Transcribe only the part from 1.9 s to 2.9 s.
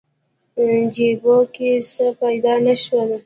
څه پیدا نه